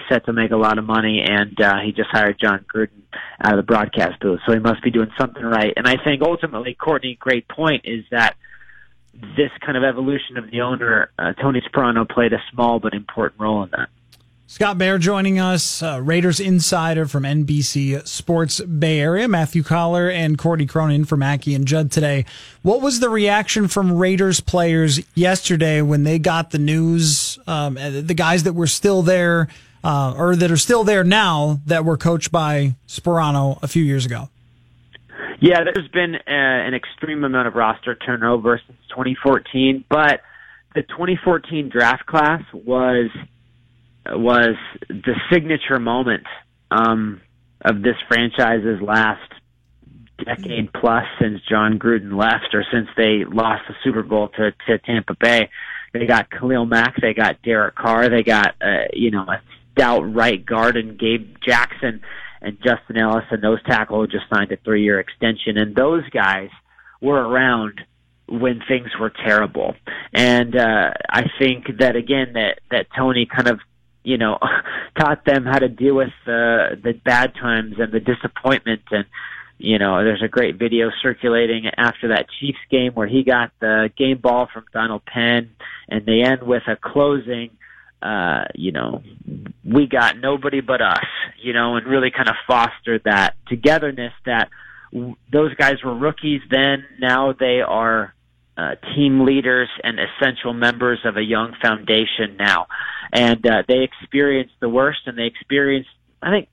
[0.08, 3.02] set to make a lot of money, and uh, he just hired Jon Gruden
[3.42, 5.72] out of the broadcast booth, so he must be doing something right.
[5.76, 8.36] And I think ultimately, Courtney, great point is that
[9.36, 13.40] this kind of evolution of the owner, uh, Tony Sparano, played a small but important
[13.40, 13.88] role in that.
[14.50, 19.28] Scott Bair joining us, uh, Raiders insider from NBC Sports Bay Area.
[19.28, 22.24] Matthew Coller and Courtney Cronin for Mackey and Judd today.
[22.62, 27.38] What was the reaction from Raiders players yesterday when they got the news?
[27.46, 29.48] Um, the guys that were still there,
[29.84, 34.06] uh, or that are still there now, that were coached by Sparano a few years
[34.06, 34.30] ago.
[35.40, 40.22] Yeah, there's been uh, an extreme amount of roster turnover since 2014, but
[40.74, 43.10] the 2014 draft class was
[44.12, 44.56] was
[44.88, 46.24] the signature moment
[46.70, 47.20] um,
[47.62, 49.32] of this franchise's last
[50.24, 54.78] decade plus since Jon Gruden left or since they lost the Super Bowl to, to
[54.78, 55.48] Tampa Bay.
[55.92, 59.40] They got Khalil Mack, they got Derek Carr, they got uh, you know a
[59.72, 62.02] stout right guard and Gabe Jackson
[62.40, 66.50] and Justin Ellis, a nose tackle just signed a three year extension, and those guys
[67.00, 67.80] were around
[68.28, 69.74] when things were terrible.
[70.12, 73.60] And uh, I think that again that that Tony kind of
[74.08, 74.38] you know,
[74.98, 78.82] taught them how to deal with the the bad times and the disappointment.
[78.90, 79.04] And
[79.58, 83.90] you know, there's a great video circulating after that Chiefs game where he got the
[83.98, 85.50] game ball from Donald Penn
[85.88, 87.50] and they end with a closing
[88.00, 89.02] uh, you know,
[89.64, 91.04] we got nobody but us,
[91.42, 94.48] you know, and really kind of fostered that togetherness that
[94.92, 98.14] w- those guys were rookies then, now they are
[98.58, 102.66] uh, team leaders and essential members of a young foundation now,
[103.12, 105.88] and uh, they experienced the worst, and they experienced.
[106.20, 106.48] I think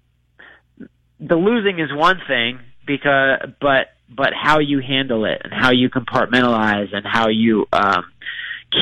[1.19, 5.89] the losing is one thing because, but but how you handle it and how you
[5.89, 8.05] compartmentalize and how you um,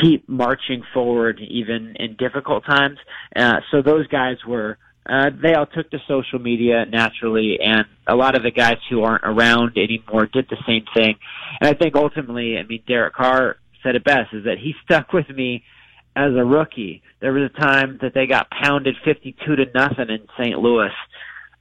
[0.01, 2.97] keep marching forward even in difficult times.
[3.33, 8.15] Uh, so those guys were uh, they all took to social media naturally, and a
[8.15, 11.15] lot of the guys who aren't around anymore did the same thing.
[11.59, 15.11] And I think ultimately, I mean, Derek Carr said it best: is that he stuck
[15.11, 15.63] with me
[16.15, 17.01] as a rookie.
[17.19, 20.57] There was a time that they got pounded fifty-two to nothing in St.
[20.57, 20.91] Louis,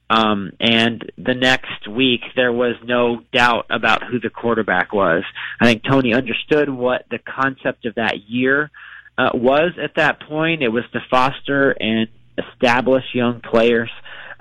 [0.09, 5.23] um, and the next week there was no doubt about who the quarterback was.
[5.59, 8.71] I think Tony understood what the concept of that year
[9.17, 10.63] uh, was at that point.
[10.63, 13.89] It was to foster and establish young players,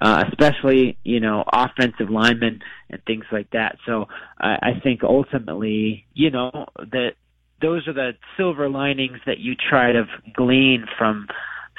[0.00, 3.76] uh, especially you know offensive linemen and things like that.
[3.86, 4.06] So
[4.38, 7.12] I, I think ultimately, you know, that
[7.60, 11.28] those are the silver linings that you try to glean from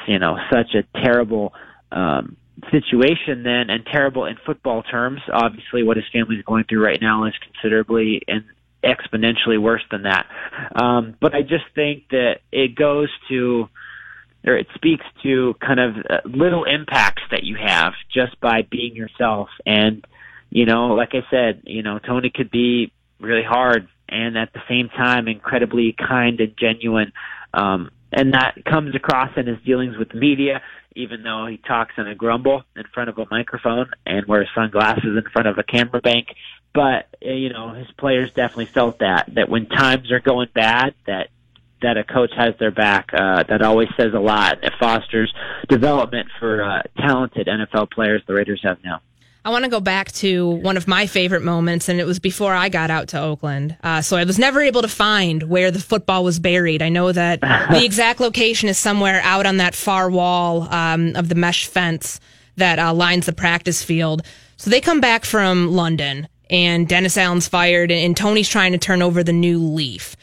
[0.08, 1.54] you know such a terrible.
[1.92, 2.38] Um,
[2.72, 7.00] situation then and terrible in football terms obviously what his family is going through right
[7.02, 8.44] now is considerably and
[8.84, 10.28] exponentially worse than that
[10.82, 13.68] um but i just think that it goes to
[14.46, 18.96] or it speaks to kind of uh, little impacts that you have just by being
[18.96, 19.50] yourself.
[19.66, 20.06] And,
[20.50, 24.62] you know, like I said, you know, Tony could be really hard and at the
[24.68, 27.14] same time incredibly kind and genuine.
[27.54, 30.62] Um, and that comes across in his dealings with the media,
[30.96, 35.18] even though he talks in a grumble in front of a microphone and wears sunglasses
[35.18, 36.28] in front of a camera bank.
[36.74, 40.94] But, uh, you know, his players definitely felt that, that when times are going bad,
[41.08, 41.30] that
[41.84, 43.10] that a coach has their back.
[43.14, 44.64] Uh, that always says a lot.
[44.64, 45.34] It fosters
[45.70, 49.02] development for uh, talented NFL players the Raiders have now.
[49.46, 52.54] I want to go back to one of my favorite moments, and it was before
[52.54, 53.76] I got out to Oakland.
[53.84, 56.82] Uh, so I was never able to find where the football was buried.
[56.82, 61.28] I know that the exact location is somewhere out on that far wall um, of
[61.28, 62.22] the mesh fence
[62.56, 64.22] that uh, lines the practice field.
[64.56, 68.78] So they come back from London, and Dennis Allen's fired, and, and Tony's trying to
[68.78, 70.16] turn over the new leaf.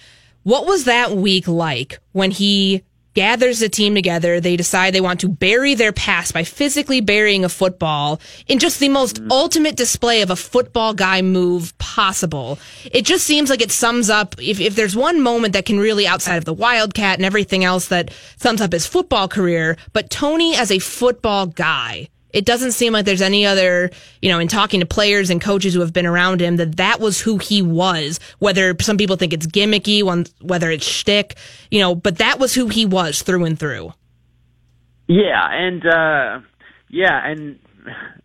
[0.43, 2.83] What was that week like when he
[3.15, 4.41] gathers the team together.
[4.41, 8.81] They decide they want to bury their past by physically burying a football in just
[8.81, 9.31] the most mm.
[9.31, 12.59] ultimate display of a football guy move possible.
[12.91, 16.07] It just seems like it sums up, if, if there's one moment that can really,
[16.07, 20.55] outside of the Wildcat and everything else that sums up his football career, but Tony
[20.55, 23.91] as a football guy it doesn't seem like there's any other,
[24.23, 27.01] you know, in talking to players and coaches who have been around him, that that
[27.01, 28.21] was who he was.
[28.39, 30.03] Whether some people think it's gimmicky,
[30.41, 31.37] whether it's shtick,
[31.71, 33.93] you know, but that was who he was through and through.
[35.07, 36.41] Yeah, and uh
[36.89, 37.59] yeah, and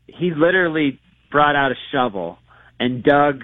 [0.08, 1.00] he literally
[1.32, 2.38] brought out a shovel
[2.80, 3.44] and dug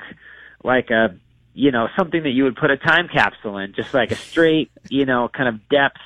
[0.64, 1.16] like a
[1.54, 4.72] you know something that you would put a time capsule in, just like a straight,
[4.90, 6.00] you know, kind of depth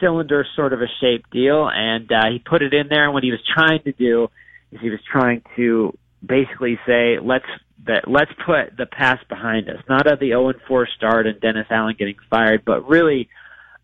[0.00, 3.04] cylinder sort of a shape deal, and uh, he put it in there.
[3.04, 4.28] And what he was trying to do
[4.72, 7.46] is he was trying to basically say, let's
[7.86, 11.40] that let's put the past behind us, not of the 0 and 4 start and
[11.40, 13.28] Dennis Allen getting fired, but really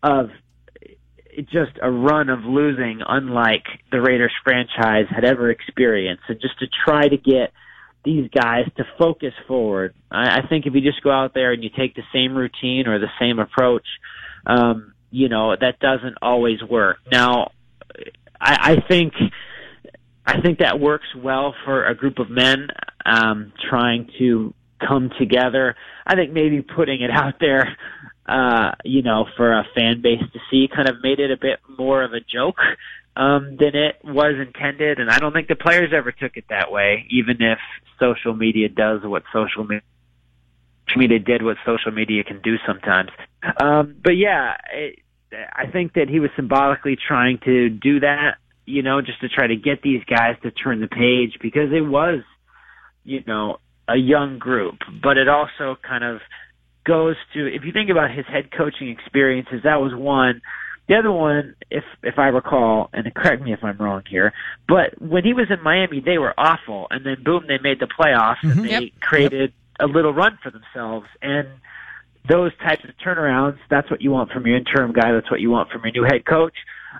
[0.03, 0.29] of
[1.37, 6.67] just a run of losing unlike the Raiders franchise had ever experienced, and just to
[6.85, 7.51] try to get
[8.03, 9.93] these guys to focus forward.
[10.11, 12.87] I, I think if you just go out there and you take the same routine
[12.87, 13.87] or the same approach,
[14.45, 16.97] um, you know that doesn't always work.
[17.09, 17.51] Now,
[18.39, 19.13] I, I think
[20.25, 22.67] I think that works well for a group of men
[23.05, 24.53] um, trying to
[24.85, 25.75] come together.
[26.05, 27.77] I think maybe putting it out there,
[28.25, 31.59] uh, you know, for a fan base to see, kind of made it a bit
[31.77, 32.59] more of a joke
[33.15, 34.99] um, than it was intended.
[34.99, 37.59] And I don't think the players ever took it that way, even if
[38.01, 39.81] social media does what social media
[40.97, 43.09] media did what social media can do sometimes.
[43.59, 44.99] Um, but yeah, it,
[45.31, 48.35] I think that he was symbolically trying to do that,
[48.65, 51.81] you know, just to try to get these guys to turn the page because it
[51.81, 52.21] was,
[53.03, 53.57] you know,
[53.87, 56.21] a young group, but it also kind of
[56.85, 60.41] goes to if you think about his head coaching experiences, that was one.
[60.87, 64.33] The other one, if if I recall, and correct me if I'm wrong here,
[64.67, 67.87] but when he was in Miami, they were awful, and then boom, they made the
[67.87, 68.59] playoffs mm-hmm.
[68.59, 68.91] and they yep.
[69.01, 69.89] created yep.
[69.89, 71.07] a little run for themselves.
[71.21, 71.47] And
[72.27, 75.11] those types of turnarounds, that's what you want from your interim guy.
[75.11, 76.55] That's what you want from your new head coach.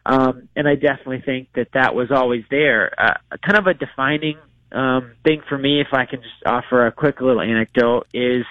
[0.05, 2.93] Um, and I definitely think that that was always there.
[2.97, 4.37] Uh, kind of a defining
[4.71, 8.45] um, thing for me, if I can just offer a quick little anecdote, is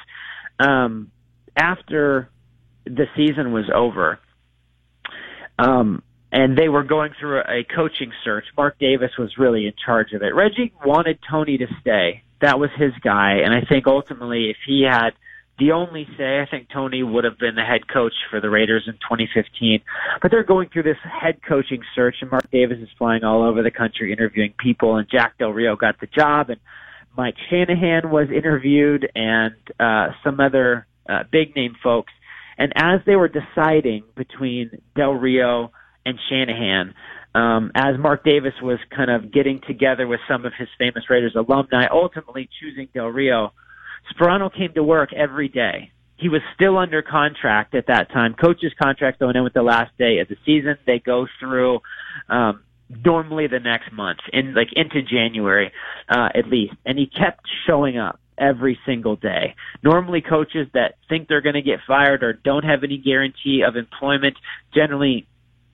[0.59, 1.11] um,
[1.57, 2.31] after
[2.85, 4.18] the season was over,
[5.59, 6.03] um,
[6.33, 8.45] and they were going through a, a coaching search.
[8.57, 10.35] Mark Davis was really in charge of it.
[10.35, 12.22] Reggie wanted Tony to stay.
[12.41, 15.11] That was his guy, and I think ultimately, if he had
[15.59, 16.40] the only say.
[16.40, 19.80] I think Tony would have been the head coach for the Raiders in 2015,
[20.20, 23.62] but they're going through this head coaching search, and Mark Davis is flying all over
[23.62, 26.61] the country interviewing people, and Jack Del Rio got the job, and
[27.16, 32.12] Mike Shanahan was interviewed, and uh, some other uh, big name folks.
[32.59, 35.70] And as they were deciding between Del Rio
[36.05, 36.94] and Shanahan,
[37.34, 41.34] um, as Mark Davis was kind of getting together with some of his famous Raiders
[41.36, 43.52] alumni, ultimately choosing Del Rio,
[44.12, 45.90] Sparano came to work every day.
[46.16, 48.34] He was still under contract at that time.
[48.34, 50.76] Coach's contract going in with the last day of the season.
[50.86, 51.80] They go through
[52.28, 52.62] um,
[53.05, 55.72] normally the next month, in like into January
[56.09, 59.55] uh, at least, and he kept showing up every single day.
[59.82, 63.76] Normally, coaches that think they're going to get fired or don't have any guarantee of
[63.76, 64.36] employment
[64.74, 65.26] generally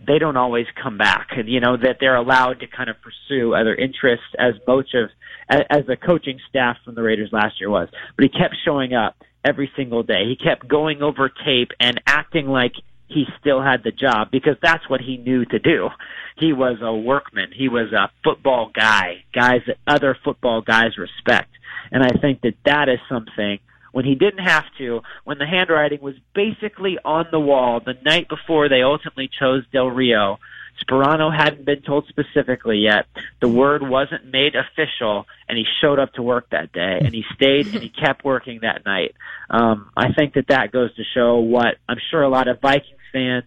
[0.06, 3.74] they don't always come back you know that they're allowed to kind of pursue other
[3.74, 5.10] interests as much of
[5.50, 7.88] as the coaching staff from the Raiders last year was.
[8.16, 10.24] But he kept showing up every single day.
[10.28, 12.72] He kept going over tape and acting like
[13.08, 15.88] he still had the job because that's what he knew to do.
[16.36, 17.50] He was a workman.
[17.54, 19.24] He was a football guy.
[19.34, 21.50] Guys that other football guys respect.
[21.90, 23.58] And I think that that is something
[23.92, 28.28] when he didn't have to, when the handwriting was basically on the wall the night
[28.28, 30.38] before they ultimately chose Del Rio.
[30.84, 33.06] Sparano hadn't been told specifically yet.
[33.40, 37.24] The word wasn't made official, and he showed up to work that day, and he
[37.34, 39.14] stayed and he kept working that night.
[39.50, 42.96] Um, I think that that goes to show what I'm sure a lot of Vikings
[43.12, 43.44] fans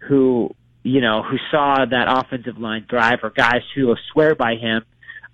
[0.00, 4.84] who you know who saw that offensive line thrive, or guys who swear by him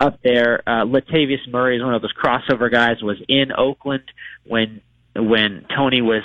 [0.00, 0.62] up there.
[0.66, 3.02] Uh, Latavius Murray is one of those crossover guys.
[3.02, 4.04] Was in Oakland
[4.46, 4.80] when
[5.14, 6.22] when Tony was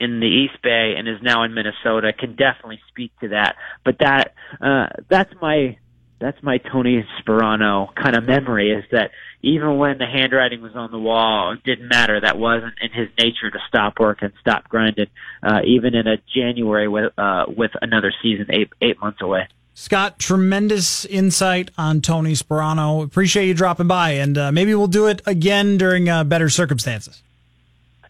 [0.00, 3.56] in the East Bay and is now in Minnesota can definitely speak to that.
[3.84, 5.78] But that uh, that's my
[6.20, 9.10] that's my Tony Sparano kind of memory is that
[9.42, 12.20] even when the handwriting was on the wall, it didn't matter.
[12.20, 15.08] That wasn't in his nature to stop work and stop grinding,
[15.42, 19.48] uh, even in a January with uh, with another season eight eight months away.
[19.74, 23.04] Scott, tremendous insight on Tony Sparano.
[23.04, 27.22] Appreciate you dropping by, and uh, maybe we'll do it again during uh, better circumstances.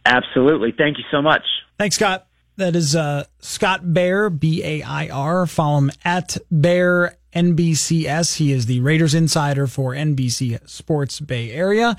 [0.05, 0.73] Absolutely.
[0.73, 1.43] Thank you so much.
[1.79, 2.27] Thanks, Scott.
[2.57, 5.47] That is uh, Scott Bair, B A I R.
[5.47, 8.37] Follow him at Bair NBCS.
[8.37, 11.97] He is the Raiders insider for NBC Sports Bay Area.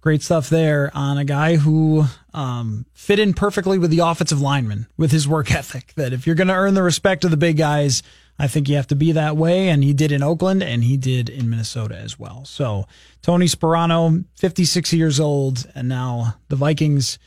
[0.00, 4.86] Great stuff there on a guy who um, fit in perfectly with the offensive lineman
[4.96, 5.92] with his work ethic.
[5.96, 8.02] That if you're going to earn the respect of the big guys,
[8.38, 9.68] I think you have to be that way.
[9.68, 12.44] And he did in Oakland and he did in Minnesota as well.
[12.44, 12.86] So
[13.22, 17.18] Tony Sparano, 56 years old, and now the Vikings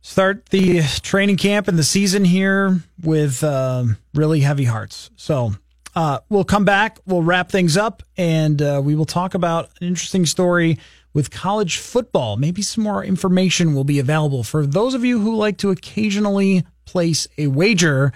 [0.00, 5.10] start the training camp and the season here with uh, really heavy hearts.
[5.16, 5.52] So
[5.94, 9.86] uh, we'll come back, we'll wrap things up, and uh, we will talk about an
[9.86, 10.78] interesting story
[11.12, 12.36] with college football.
[12.36, 16.64] Maybe some more information will be available for those of you who like to occasionally
[16.84, 18.12] place a wager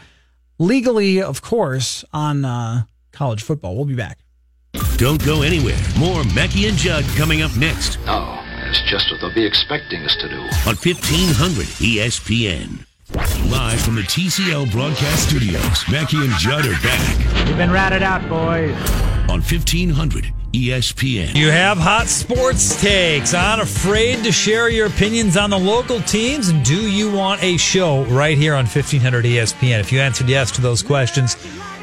[0.59, 3.77] legally, of course, on uh, college football.
[3.77, 4.19] We'll be back.
[4.97, 5.79] Don't go anywhere.
[5.99, 7.99] More Mackey and Judd coming up next.
[8.07, 10.41] Oh, it's just what they'll be expecting us to do.
[10.69, 12.85] On 1500 ESPN.
[13.51, 17.47] Live from the TCL broadcast studios, Mackey and Judd are back.
[17.47, 18.77] We've been ratted out, boys.
[19.31, 21.35] On 1500 ESPN.
[21.35, 23.35] You have hot sports takes.
[23.35, 26.53] Unafraid to share your opinions on the local teams.
[26.67, 29.81] Do you want a show right here on 1500 ESPN?
[29.81, 31.37] If you answered yes to those questions,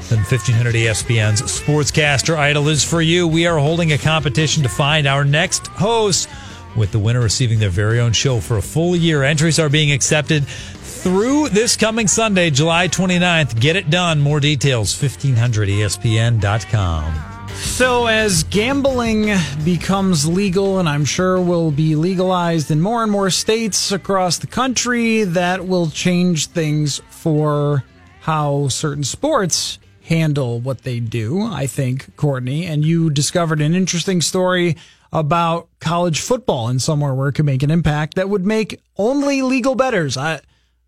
[0.10, 3.28] then 1500 ESPN's Sportscaster Idol is for you.
[3.28, 6.30] We are holding a competition to find our next host,
[6.76, 9.24] with the winner receiving their very own show for a full year.
[9.24, 13.60] Entries are being accepted through this coming Sunday, July 29th.
[13.60, 14.22] Get it done.
[14.22, 17.35] More details, 1500ESPN.com.
[17.66, 19.36] So, as gambling
[19.66, 24.48] becomes legal, and I'm sure will be legalized in more and more states across the
[24.48, 27.84] country, that will change things for
[28.22, 32.66] how certain sports handle what they do, I think, Courtney.
[32.66, 34.78] And you discovered an interesting story
[35.12, 39.42] about college football and somewhere where it could make an impact that would make only
[39.42, 40.16] legal bettors.
[40.16, 40.40] I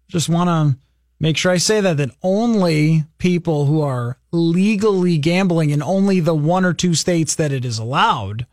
[0.08, 0.80] just want to
[1.20, 6.36] make sure I say that that only people who are legally gambling in only the
[6.36, 8.46] one or two states that it is allowed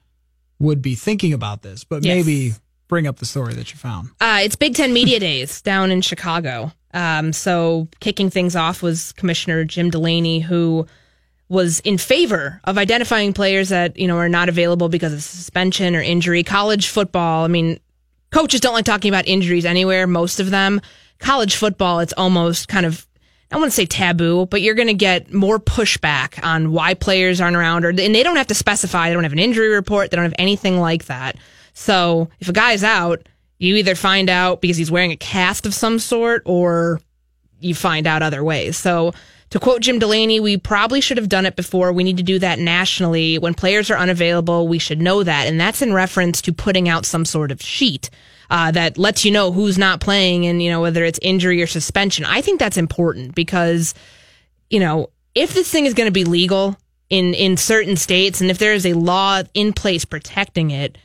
[0.58, 1.84] would be thinking about this.
[1.84, 2.16] But yes.
[2.16, 2.52] maybe
[2.88, 4.10] bring up the story that you found.
[4.20, 6.72] Uh, it's Big Ten Media Days down in Chicago.
[6.92, 10.86] Um, so kicking things off was Commissioner Jim Delaney, who
[11.48, 15.96] was in favor of identifying players that you know are not available because of suspension
[15.96, 16.42] or injury.
[16.42, 17.80] College football, I mean,
[18.30, 20.06] coaches don't like talking about injuries anywhere.
[20.06, 20.80] Most of them
[21.18, 23.06] college football, it's almost kind of
[23.52, 27.40] I want to say taboo, but you're going to get more pushback on why players
[27.40, 29.08] aren't around, or and they don't have to specify.
[29.08, 30.10] They don't have an injury report.
[30.10, 31.36] They don't have anything like that.
[31.72, 35.74] So if a guy's out, You either find out because he's wearing a cast of
[35.74, 37.00] some sort or
[37.60, 38.76] you find out other ways.
[38.76, 39.12] So,
[39.50, 41.92] to quote Jim Delaney, we probably should have done it before.
[41.92, 43.38] We need to do that nationally.
[43.38, 45.46] When players are unavailable, we should know that.
[45.46, 48.10] And that's in reference to putting out some sort of sheet
[48.50, 51.66] uh, that lets you know who's not playing and, you know, whether it's injury or
[51.66, 52.24] suspension.
[52.24, 53.94] I think that's important because,
[54.70, 56.76] you know, if this thing is going to be legal
[57.10, 60.98] in, in certain states and if there is a law in place protecting it,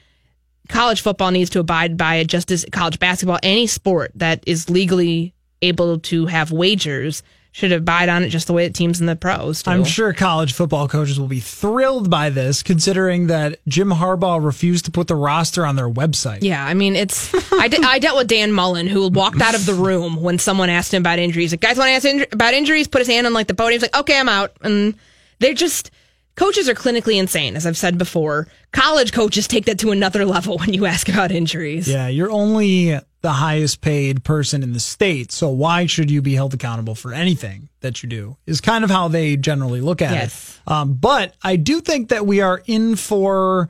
[0.68, 4.70] college football needs to abide by it just as college basketball, any sport that is
[4.70, 9.08] legally able to have wagers should abide on it just the way that teams in
[9.08, 9.72] the pros do.
[9.72, 14.86] I'm sure college football coaches will be thrilled by this, considering that Jim Harbaugh refused
[14.86, 16.40] to put the roster on their website.
[16.42, 17.34] Yeah, I mean, it's.
[17.54, 20.70] I, de- I dealt with Dan Mullen, who walked out of the room when someone
[20.70, 21.52] asked him about injuries.
[21.52, 22.88] Like, guys want to ask in- about injuries?
[22.88, 23.80] Put his hand on like the podium.
[23.80, 24.54] He's like, okay, I'm out.
[24.62, 24.96] And
[25.40, 25.92] they're just.
[26.40, 28.48] Coaches are clinically insane, as I've said before.
[28.72, 31.86] College coaches take that to another level when you ask about injuries.
[31.86, 35.34] Yeah, you're only the highest paid person in the state.
[35.34, 38.38] So why should you be held accountable for anything that you do?
[38.46, 40.62] Is kind of how they generally look at yes.
[40.66, 40.72] it.
[40.72, 43.68] Um, but I do think that we are in for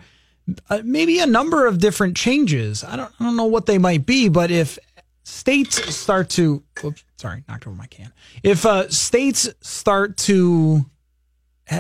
[0.70, 2.84] uh, maybe a number of different changes.
[2.84, 4.78] I don't, I don't know what they might be, but if
[5.24, 8.13] states start to, oops, sorry, knocked over my can.
[8.43, 10.86] If uh, states start to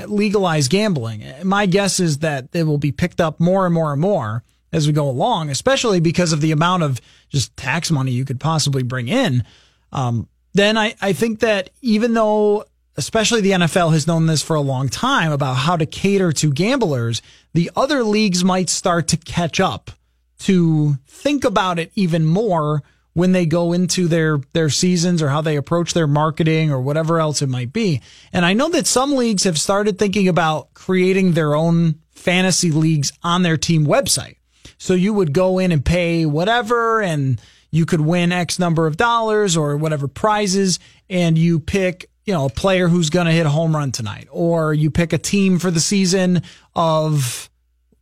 [0.07, 4.01] legalize gambling, my guess is that it will be picked up more and more and
[4.01, 8.25] more as we go along, especially because of the amount of just tax money you
[8.25, 9.43] could possibly bring in.
[9.91, 12.65] Um, then I, I think that even though,
[12.97, 16.51] especially the NFL has known this for a long time about how to cater to
[16.51, 17.21] gamblers,
[17.53, 19.91] the other leagues might start to catch up
[20.39, 22.83] to think about it even more
[23.13, 27.19] when they go into their their seasons or how they approach their marketing or whatever
[27.19, 28.01] else it might be.
[28.31, 33.11] And I know that some leagues have started thinking about creating their own fantasy leagues
[33.23, 34.35] on their team website.
[34.77, 37.41] So you would go in and pay whatever and
[37.71, 40.79] you could win X number of dollars or whatever prizes
[41.09, 44.27] and you pick, you know, a player who's going to hit a home run tonight
[44.31, 46.43] or you pick a team for the season
[46.75, 47.49] of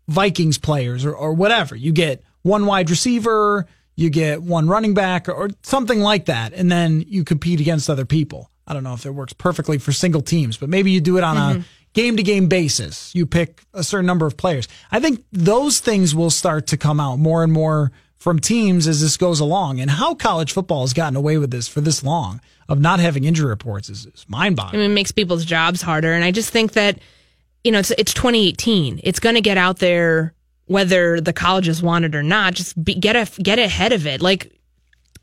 [0.08, 1.76] Vikings players or, or whatever.
[1.76, 6.54] You get one wide receiver, you get one running back or, or something like that.
[6.54, 8.50] And then you compete against other people.
[8.66, 11.24] I don't know if it works perfectly for single teams, but maybe you do it
[11.24, 11.62] on mm-hmm.
[11.62, 13.14] a game to game basis.
[13.16, 14.68] You pick a certain number of players.
[14.92, 19.02] I think those things will start to come out more and more from teams as
[19.02, 19.80] this goes along.
[19.80, 22.40] And how college football has gotten away with this for this long
[22.70, 24.82] of not having injury reports is, is mind boggling.
[24.82, 26.14] I mean, it makes people's jobs harder.
[26.14, 27.00] And I just think that,
[27.64, 29.02] you know, it's, it's 2018.
[29.04, 30.34] It's going to get out there
[30.68, 32.54] whether the colleges want it or not.
[32.54, 34.22] Just be, get a, get ahead of it.
[34.22, 34.54] Like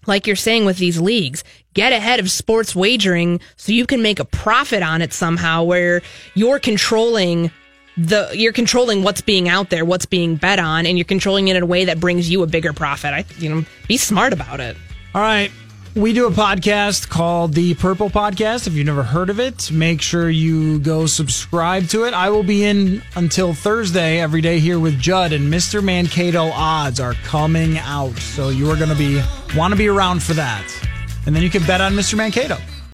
[0.06, 4.20] like you're saying with these leagues, get ahead of sports wagering so you can make
[4.20, 6.02] a profit on it somehow where
[6.34, 7.50] you're controlling
[7.96, 11.56] the you're controlling what's being out there, what's being bet on, and you're controlling it
[11.56, 13.12] in a way that brings you a bigger profit.
[13.12, 14.76] I you know, be smart about it.
[15.14, 15.50] All right.
[15.96, 18.66] We do a podcast called the Purple Podcast.
[18.66, 22.12] If you've never heard of it, make sure you go subscribe to it.
[22.12, 25.84] I will be in until Thursday every day here with Judd, and Mr.
[25.84, 28.16] Mankato odds are coming out.
[28.16, 29.22] So you are going to be
[29.56, 30.66] want to be around for that.
[31.26, 32.16] And then you can bet on Mr.
[32.16, 32.56] Mankato.